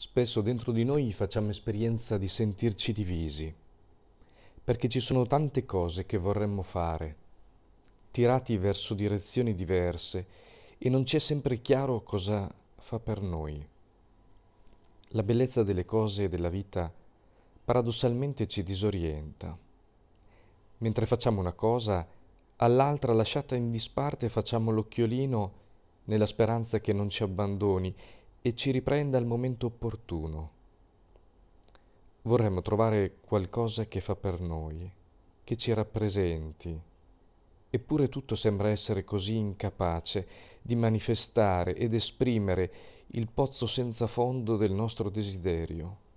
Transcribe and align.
Spesso 0.00 0.40
dentro 0.40 0.72
di 0.72 0.82
noi 0.82 1.12
facciamo 1.12 1.50
esperienza 1.50 2.16
di 2.16 2.26
sentirci 2.26 2.90
divisi, 2.90 3.54
perché 4.64 4.88
ci 4.88 4.98
sono 4.98 5.26
tante 5.26 5.66
cose 5.66 6.06
che 6.06 6.16
vorremmo 6.16 6.62
fare, 6.62 7.16
tirati 8.10 8.56
verso 8.56 8.94
direzioni 8.94 9.54
diverse 9.54 10.26
e 10.78 10.88
non 10.88 11.02
c'è 11.02 11.18
sempre 11.18 11.60
chiaro 11.60 12.00
cosa 12.00 12.50
fa 12.78 12.98
per 12.98 13.20
noi. 13.20 13.62
La 15.08 15.22
bellezza 15.22 15.62
delle 15.64 15.84
cose 15.84 16.24
e 16.24 16.28
della 16.30 16.48
vita 16.48 16.90
paradossalmente 17.62 18.46
ci 18.46 18.62
disorienta. 18.62 19.54
Mentre 20.78 21.04
facciamo 21.04 21.40
una 21.40 21.52
cosa, 21.52 22.08
all'altra 22.56 23.12
lasciata 23.12 23.54
in 23.54 23.70
disparte 23.70 24.30
facciamo 24.30 24.70
l'occhiolino 24.70 25.52
nella 26.04 26.24
speranza 26.24 26.80
che 26.80 26.94
non 26.94 27.10
ci 27.10 27.22
abbandoni 27.22 27.94
e 28.42 28.54
ci 28.54 28.70
riprenda 28.70 29.18
al 29.18 29.26
momento 29.26 29.66
opportuno. 29.66 30.58
Vorremmo 32.22 32.62
trovare 32.62 33.16
qualcosa 33.20 33.86
che 33.86 34.00
fa 34.00 34.16
per 34.16 34.40
noi, 34.40 34.90
che 35.44 35.56
ci 35.56 35.72
rappresenti, 35.72 36.78
eppure 37.68 38.08
tutto 38.08 38.34
sembra 38.34 38.68
essere 38.68 39.04
così 39.04 39.36
incapace 39.36 40.26
di 40.62 40.74
manifestare 40.74 41.74
ed 41.74 41.94
esprimere 41.94 42.72
il 43.08 43.28
pozzo 43.28 43.66
senza 43.66 44.06
fondo 44.06 44.56
del 44.56 44.72
nostro 44.72 45.10
desiderio. 45.10 46.08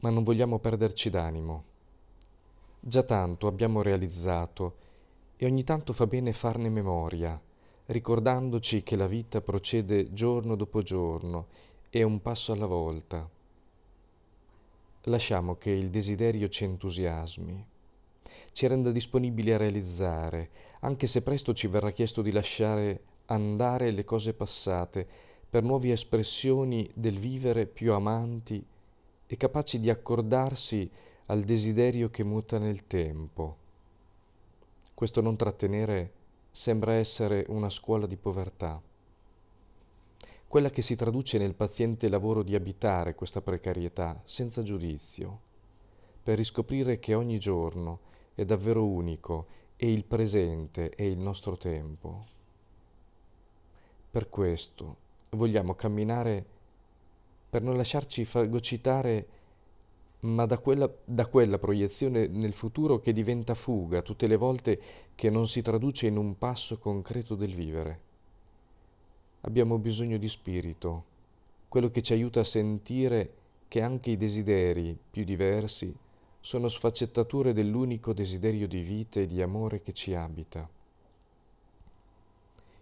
Ma 0.00 0.10
non 0.10 0.22
vogliamo 0.22 0.58
perderci 0.58 1.10
d'animo. 1.10 1.64
Già 2.80 3.02
tanto 3.02 3.46
abbiamo 3.46 3.82
realizzato 3.82 4.76
e 5.36 5.46
ogni 5.46 5.64
tanto 5.64 5.92
fa 5.92 6.06
bene 6.06 6.32
farne 6.32 6.68
memoria 6.68 7.40
ricordandoci 7.92 8.82
che 8.82 8.96
la 8.96 9.06
vita 9.06 9.40
procede 9.40 10.12
giorno 10.12 10.56
dopo 10.56 10.82
giorno 10.82 11.46
e 11.90 12.02
un 12.02 12.20
passo 12.20 12.52
alla 12.52 12.66
volta. 12.66 13.28
Lasciamo 15.02 15.56
che 15.56 15.70
il 15.70 15.90
desiderio 15.90 16.48
ci 16.48 16.64
entusiasmi, 16.64 17.66
ci 18.52 18.66
renda 18.66 18.90
disponibili 18.90 19.52
a 19.52 19.58
realizzare, 19.58 20.50
anche 20.80 21.06
se 21.06 21.22
presto 21.22 21.52
ci 21.52 21.66
verrà 21.66 21.90
chiesto 21.90 22.22
di 22.22 22.32
lasciare 22.32 23.02
andare 23.26 23.90
le 23.90 24.04
cose 24.04 24.34
passate 24.34 25.06
per 25.48 25.62
nuove 25.62 25.92
espressioni 25.92 26.90
del 26.94 27.18
vivere 27.18 27.66
più 27.66 27.92
amanti 27.92 28.64
e 29.26 29.36
capaci 29.36 29.78
di 29.78 29.90
accordarsi 29.90 30.90
al 31.26 31.42
desiderio 31.42 32.10
che 32.10 32.24
muta 32.24 32.58
nel 32.58 32.86
tempo. 32.86 33.56
Questo 34.94 35.20
non 35.20 35.36
trattenere 35.36 36.20
sembra 36.52 36.92
essere 36.92 37.46
una 37.48 37.70
scuola 37.70 38.06
di 38.06 38.16
povertà, 38.16 38.80
quella 40.46 40.68
che 40.68 40.82
si 40.82 40.94
traduce 40.96 41.38
nel 41.38 41.54
paziente 41.54 42.10
lavoro 42.10 42.42
di 42.42 42.54
abitare 42.54 43.14
questa 43.14 43.40
precarietà 43.40 44.20
senza 44.26 44.62
giudizio, 44.62 45.40
per 46.22 46.36
riscoprire 46.36 46.98
che 46.98 47.14
ogni 47.14 47.38
giorno 47.38 48.00
è 48.34 48.44
davvero 48.44 48.86
unico 48.86 49.46
e 49.76 49.90
il 49.90 50.04
presente 50.04 50.90
è 50.90 51.02
il 51.02 51.18
nostro 51.18 51.56
tempo. 51.56 52.26
Per 54.10 54.28
questo 54.28 54.96
vogliamo 55.30 55.74
camminare 55.74 56.44
per 57.48 57.62
non 57.62 57.76
lasciarci 57.78 58.26
fagocitare 58.26 59.26
ma 60.24 60.46
da 60.46 60.58
quella, 60.58 60.90
da 61.04 61.26
quella, 61.26 61.58
proiezione 61.58 62.28
nel 62.28 62.52
futuro 62.52 63.00
che 63.00 63.12
diventa 63.12 63.54
fuga 63.54 64.02
tutte 64.02 64.28
le 64.28 64.36
volte 64.36 64.80
che 65.14 65.30
non 65.30 65.48
si 65.48 65.62
traduce 65.62 66.06
in 66.06 66.16
un 66.16 66.38
passo 66.38 66.78
concreto 66.78 67.34
del 67.34 67.54
vivere. 67.54 68.00
Abbiamo 69.40 69.78
bisogno 69.78 70.18
di 70.18 70.28
spirito, 70.28 71.04
quello 71.68 71.90
che 71.90 72.02
ci 72.02 72.12
aiuta 72.12 72.40
a 72.40 72.44
sentire 72.44 73.34
che 73.66 73.80
anche 73.80 74.10
i 74.10 74.16
desideri 74.16 74.96
più 75.10 75.24
diversi 75.24 75.92
sono 76.38 76.68
sfaccettature 76.68 77.52
dell'unico 77.52 78.12
desiderio 78.12 78.68
di 78.68 78.80
vita 78.80 79.18
e 79.18 79.26
di 79.26 79.42
amore 79.42 79.82
che 79.82 79.92
ci 79.92 80.14
abita. 80.14 80.68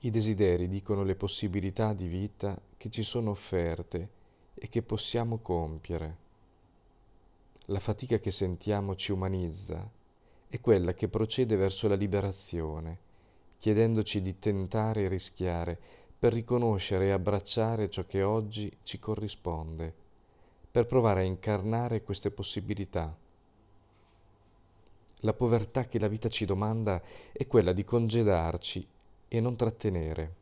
I 0.00 0.10
desideri 0.10 0.68
dicono 0.68 1.02
le 1.02 1.14
possibilità 1.14 1.94
di 1.94 2.08
vita 2.08 2.60
che 2.76 2.90
ci 2.90 3.02
sono 3.02 3.30
offerte 3.30 4.20
e 4.54 4.68
che 4.68 4.82
possiamo 4.82 5.38
compiere 5.38 6.21
la 7.66 7.78
fatica 7.78 8.18
che 8.18 8.32
sentiamo 8.32 8.96
ci 8.96 9.12
umanizza, 9.12 9.88
è 10.48 10.60
quella 10.60 10.94
che 10.94 11.08
procede 11.08 11.54
verso 11.54 11.86
la 11.86 11.94
liberazione, 11.94 12.98
chiedendoci 13.58 14.20
di 14.20 14.38
tentare 14.38 15.02
e 15.02 15.08
rischiare 15.08 15.78
per 16.18 16.32
riconoscere 16.32 17.06
e 17.06 17.10
abbracciare 17.12 17.88
ciò 17.88 18.04
che 18.04 18.22
oggi 18.22 18.70
ci 18.82 18.98
corrisponde, 18.98 19.94
per 20.70 20.86
provare 20.86 21.20
a 21.20 21.24
incarnare 21.24 22.02
queste 22.02 22.32
possibilità. 22.32 23.16
La 25.20 25.32
povertà 25.32 25.86
che 25.86 26.00
la 26.00 26.08
vita 26.08 26.28
ci 26.28 26.44
domanda 26.44 27.00
è 27.30 27.46
quella 27.46 27.72
di 27.72 27.84
congedarci 27.84 28.86
e 29.28 29.40
non 29.40 29.54
trattenere 29.54 30.34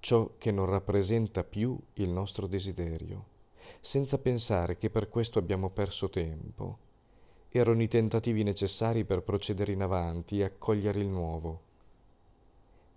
ciò 0.00 0.32
che 0.36 0.50
non 0.50 0.66
rappresenta 0.66 1.42
più 1.42 1.78
il 1.94 2.08
nostro 2.10 2.46
desiderio 2.46 3.31
senza 3.84 4.16
pensare 4.18 4.78
che 4.78 4.90
per 4.90 5.08
questo 5.08 5.40
abbiamo 5.40 5.68
perso 5.68 6.08
tempo. 6.08 6.78
Erano 7.48 7.82
i 7.82 7.88
tentativi 7.88 8.44
necessari 8.44 9.04
per 9.04 9.22
procedere 9.22 9.72
in 9.72 9.82
avanti 9.82 10.38
e 10.38 10.44
accogliere 10.44 11.00
il 11.00 11.08
nuovo. 11.08 11.60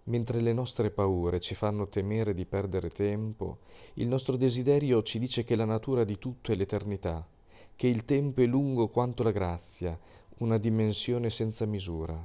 Mentre 0.04 0.42
le 0.42 0.54
nostre 0.54 0.92
paure 0.92 1.40
ci 1.40 1.56
fanno 1.56 1.88
temere 1.88 2.36
di 2.36 2.46
perdere 2.46 2.92
tempo, 2.92 3.58
il 3.96 4.08
nostro 4.08 4.38
desiderio 4.38 5.02
ci 5.02 5.18
dice 5.18 5.44
che 5.44 5.56
la 5.56 5.66
natura 5.66 6.04
di 6.04 6.20
tutto 6.20 6.52
è 6.52 6.56
l'eternità, 6.56 7.28
che 7.76 7.88
il 7.88 8.06
tempo 8.06 8.42
è 8.42 8.46
lungo 8.46 8.90
quanto 8.90 9.24
la 9.24 9.32
grazia, 9.32 10.00
una 10.38 10.60
dimensione 10.60 11.32
senza 11.32 11.66
misura. 11.66 12.16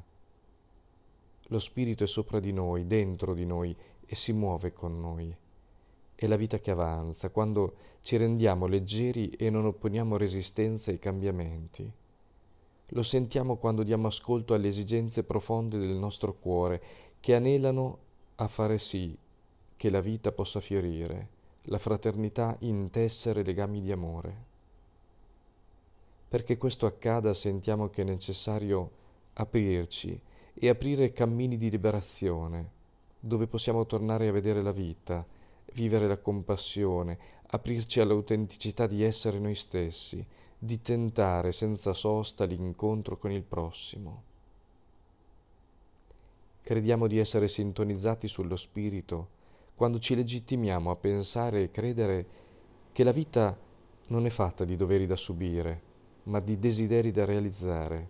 Lo 1.44 1.58
Spirito 1.58 2.04
è 2.04 2.06
sopra 2.06 2.40
di 2.40 2.52
noi, 2.52 2.86
dentro 2.86 3.32
di 3.32 3.46
noi 3.46 3.74
e 4.04 4.14
si 4.14 4.34
muove 4.34 4.74
con 4.74 5.00
noi. 5.00 5.34
È 6.20 6.26
la 6.26 6.36
vita 6.36 6.58
che 6.58 6.70
avanza, 6.70 7.30
quando 7.30 7.76
ci 8.02 8.18
rendiamo 8.18 8.66
leggeri 8.66 9.30
e 9.30 9.48
non 9.48 9.64
opponiamo 9.64 10.18
resistenza 10.18 10.90
ai 10.90 10.98
cambiamenti. 10.98 11.90
Lo 12.88 13.02
sentiamo 13.02 13.56
quando 13.56 13.82
diamo 13.82 14.08
ascolto 14.08 14.52
alle 14.52 14.68
esigenze 14.68 15.24
profonde 15.24 15.78
del 15.78 15.96
nostro 15.96 16.34
cuore, 16.34 16.82
che 17.20 17.34
anelano 17.34 17.98
a 18.34 18.48
fare 18.48 18.76
sì 18.76 19.16
che 19.74 19.88
la 19.88 20.02
vita 20.02 20.30
possa 20.30 20.60
fiorire, 20.60 21.28
la 21.62 21.78
fraternità 21.78 22.54
intessere 22.58 23.42
legami 23.42 23.80
di 23.80 23.90
amore. 23.90 24.44
Perché 26.28 26.58
questo 26.58 26.84
accada 26.84 27.32
sentiamo 27.32 27.88
che 27.88 28.02
è 28.02 28.04
necessario 28.04 28.90
aprirci 29.32 30.20
e 30.52 30.68
aprire 30.68 31.14
cammini 31.14 31.56
di 31.56 31.70
liberazione, 31.70 32.70
dove 33.18 33.46
possiamo 33.46 33.86
tornare 33.86 34.28
a 34.28 34.32
vedere 34.32 34.60
la 34.60 34.72
vita, 34.72 35.38
vivere 35.74 36.06
la 36.06 36.18
compassione, 36.18 37.18
aprirci 37.46 38.00
all'autenticità 38.00 38.86
di 38.86 39.02
essere 39.02 39.38
noi 39.38 39.54
stessi, 39.54 40.24
di 40.58 40.80
tentare 40.80 41.52
senza 41.52 41.94
sosta 41.94 42.44
l'incontro 42.44 43.16
con 43.16 43.30
il 43.32 43.42
prossimo. 43.42 44.22
Crediamo 46.62 47.06
di 47.06 47.18
essere 47.18 47.48
sintonizzati 47.48 48.28
sullo 48.28 48.56
spirito 48.56 49.38
quando 49.74 49.98
ci 49.98 50.14
legittimiamo 50.14 50.90
a 50.90 50.96
pensare 50.96 51.62
e 51.62 51.70
credere 51.70 52.26
che 52.92 53.02
la 53.02 53.12
vita 53.12 53.58
non 54.08 54.26
è 54.26 54.28
fatta 54.28 54.64
di 54.64 54.76
doveri 54.76 55.06
da 55.06 55.16
subire, 55.16 55.82
ma 56.24 56.38
di 56.40 56.58
desideri 56.58 57.10
da 57.10 57.24
realizzare. 57.24 58.08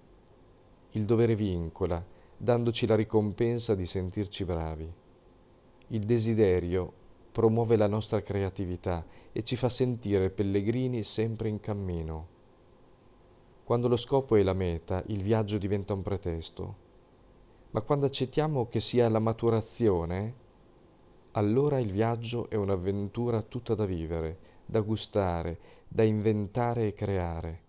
Il 0.91 1.05
dovere 1.05 1.37
vincola, 1.37 2.05
dandoci 2.37 2.87
la 2.87 2.97
ricompensa 2.97 3.75
di 3.75 3.87
sentirci 3.87 4.45
bravi. 4.45 4.93
Il 5.89 6.05
desiderio 6.05 6.93
promuove 7.31 7.77
la 7.77 7.87
nostra 7.87 8.23
creatività 8.23 9.05
e 9.33 9.43
ci 9.43 9.57
fa 9.57 9.69
sentire 9.69 10.31
pellegrini 10.31 11.03
sempre 11.03 11.49
in 11.49 11.61
cammino. 11.61 12.39
Quando 13.65 13.87
lo 13.87 13.97
scopo 13.97 14.35
è 14.35 14.43
la 14.43 14.53
meta, 14.53 15.03
il 15.07 15.23
viaggio 15.23 15.57
diventa 15.57 15.95
un 15.95 16.03
pretesto. 16.03 16.89
Ma 17.71 17.83
quando 17.83 18.07
accettiamo 18.07 18.67
che 18.67 18.81
sia 18.81 19.09
la 19.09 19.21
maturazione, 19.21 20.35
allora 21.33 21.79
il 21.79 21.93
viaggio 21.93 22.51
è 22.51 22.57
un'avventura 22.57 23.43
tutta 23.43 23.77
da 23.77 23.85
vivere, 23.85 24.39
da 24.67 24.81
gustare, 24.81 25.59
da 25.87 26.03
inventare 26.03 26.89
e 26.89 26.95
creare. 26.95 27.61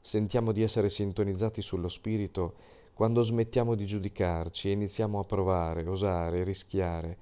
Sentiamo 0.00 0.52
di 0.52 0.62
essere 0.62 0.88
sintonizzati 0.88 1.60
sullo 1.60 1.88
spirito 1.88 2.54
quando 2.94 3.20
smettiamo 3.20 3.74
di 3.74 3.84
giudicarci 3.84 4.68
e 4.68 4.72
iniziamo 4.72 5.18
a 5.18 5.24
provare, 5.24 5.86
osare, 5.86 6.44
rischiare, 6.44 7.18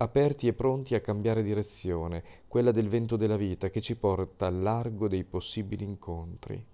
aperti 0.00 0.46
e 0.46 0.52
pronti 0.52 0.94
a 0.94 1.00
cambiare 1.00 1.42
direzione, 1.42 2.22
quella 2.46 2.70
del 2.70 2.88
vento 2.88 3.16
della 3.16 3.36
vita 3.36 3.68
che 3.68 3.80
ci 3.80 3.96
porta 3.96 4.46
al 4.46 4.60
largo 4.60 5.08
dei 5.08 5.24
possibili 5.24 5.82
incontri. 5.82 6.64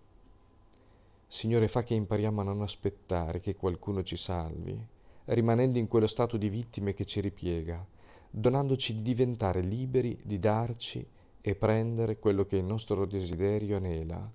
Signore, 1.26 1.68
fa 1.68 1.82
che 1.82 1.94
impariamo 1.94 2.42
a 2.42 2.44
non 2.44 2.60
aspettare 2.60 3.40
che 3.40 3.56
qualcuno 3.56 4.02
ci 4.02 4.16
salvi, 4.16 4.78
rimanendo 5.26 5.78
in 5.78 5.88
quello 5.88 6.06
stato 6.06 6.36
di 6.36 6.50
vittime 6.50 6.92
che 6.92 7.06
ci 7.06 7.20
ripiega, 7.20 7.84
donandoci 8.30 8.96
di 8.96 9.02
diventare 9.02 9.62
liberi 9.62 10.20
di 10.22 10.38
darci 10.38 11.06
e 11.40 11.54
prendere 11.54 12.18
quello 12.18 12.44
che 12.44 12.56
il 12.56 12.64
nostro 12.64 13.06
desiderio 13.06 13.76
anela 13.76 14.30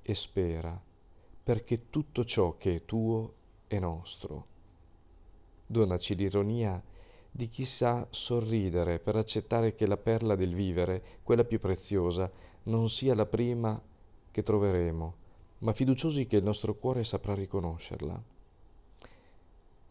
e 0.00 0.14
spera, 0.14 0.80
perché 1.44 1.90
tutto 1.90 2.24
ciò 2.24 2.56
che 2.56 2.76
è 2.76 2.84
tuo 2.86 3.34
è 3.66 3.78
nostro. 3.78 4.46
Donaci 5.66 6.14
l'ironia 6.14 6.82
di 7.36 7.50
chi 7.50 7.66
sa 7.66 8.06
sorridere 8.08 8.98
per 8.98 9.14
accettare 9.14 9.74
che 9.74 9.86
la 9.86 9.98
perla 9.98 10.36
del 10.36 10.54
vivere, 10.54 11.02
quella 11.22 11.44
più 11.44 11.60
preziosa, 11.60 12.32
non 12.62 12.88
sia 12.88 13.14
la 13.14 13.26
prima 13.26 13.78
che 14.30 14.42
troveremo, 14.42 15.14
ma 15.58 15.74
fiduciosi 15.74 16.26
che 16.26 16.36
il 16.36 16.42
nostro 16.42 16.76
cuore 16.76 17.04
saprà 17.04 17.34
riconoscerla. 17.34 18.22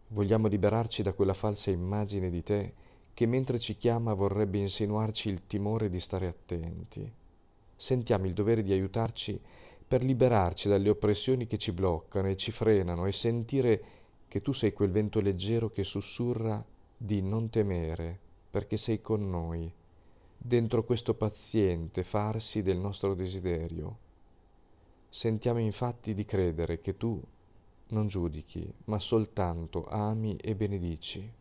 Vogliamo 0.07 0.47
liberarci 0.47 1.03
da 1.03 1.13
quella 1.13 1.35
falsa 1.35 1.69
immagine 1.69 2.31
di 2.31 2.41
te 2.41 2.73
che 3.13 3.27
mentre 3.27 3.59
ci 3.59 3.77
chiama 3.77 4.15
vorrebbe 4.15 4.57
insinuarci 4.57 5.29
il 5.29 5.45
timore 5.45 5.87
di 5.91 5.99
stare 5.99 6.25
attenti. 6.25 7.13
Sentiamo 7.75 8.25
il 8.25 8.33
dovere 8.33 8.63
di 8.63 8.71
aiutarci 8.71 9.39
per 9.87 10.01
liberarci 10.01 10.67
dalle 10.67 10.89
oppressioni 10.89 11.45
che 11.45 11.59
ci 11.59 11.71
bloccano 11.71 12.27
e 12.27 12.37
ci 12.37 12.51
frenano 12.51 13.05
e 13.05 13.11
sentire 13.11 13.83
che 14.27 14.41
tu 14.41 14.51
sei 14.51 14.73
quel 14.73 14.89
vento 14.89 15.21
leggero 15.21 15.69
che 15.69 15.83
sussurra 15.83 16.73
di 16.97 17.21
non 17.21 17.49
temere, 17.49 18.17
perché 18.49 18.77
sei 18.77 19.01
con 19.01 19.29
noi, 19.29 19.71
dentro 20.37 20.83
questo 20.83 21.13
paziente 21.13 22.03
farsi 22.03 22.61
del 22.61 22.77
nostro 22.77 23.13
desiderio. 23.13 23.97
Sentiamo 25.09 25.59
infatti 25.59 26.13
di 26.13 26.25
credere 26.25 26.81
che 26.81 26.97
tu 26.97 27.21
non 27.87 28.07
giudichi, 28.07 28.71
ma 28.85 28.99
soltanto 28.99 29.85
ami 29.85 30.35
e 30.37 30.55
benedici. 30.55 31.31